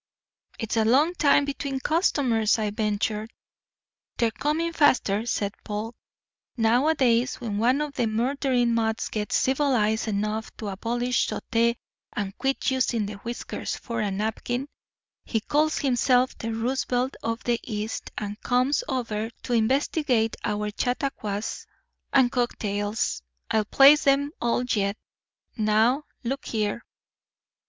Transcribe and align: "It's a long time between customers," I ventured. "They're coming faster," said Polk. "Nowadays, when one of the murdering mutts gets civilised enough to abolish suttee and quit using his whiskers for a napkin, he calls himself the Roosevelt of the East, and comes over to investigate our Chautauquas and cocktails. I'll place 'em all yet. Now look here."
"It's 0.57 0.77
a 0.77 0.83
long 0.83 1.13
time 1.13 1.45
between 1.45 1.79
customers," 1.79 2.57
I 2.57 2.71
ventured. 2.71 3.31
"They're 4.17 4.31
coming 4.31 4.73
faster," 4.73 5.27
said 5.27 5.53
Polk. 5.63 5.95
"Nowadays, 6.57 7.35
when 7.35 7.59
one 7.59 7.81
of 7.81 7.93
the 7.93 8.07
murdering 8.07 8.73
mutts 8.73 9.09
gets 9.09 9.35
civilised 9.35 10.07
enough 10.07 10.57
to 10.57 10.69
abolish 10.69 11.27
suttee 11.27 11.75
and 12.13 12.35
quit 12.39 12.71
using 12.71 13.07
his 13.09 13.17
whiskers 13.17 13.75
for 13.77 14.01
a 14.01 14.09
napkin, 14.09 14.67
he 15.23 15.39
calls 15.39 15.77
himself 15.77 16.35
the 16.35 16.51
Roosevelt 16.51 17.15
of 17.21 17.43
the 17.43 17.59
East, 17.63 18.09
and 18.17 18.41
comes 18.41 18.83
over 18.87 19.29
to 19.43 19.53
investigate 19.53 20.35
our 20.43 20.71
Chautauquas 20.75 21.67
and 22.11 22.31
cocktails. 22.31 23.21
I'll 23.51 23.65
place 23.65 24.07
'em 24.07 24.31
all 24.41 24.63
yet. 24.63 24.97
Now 25.57 26.05
look 26.23 26.45
here." 26.47 26.83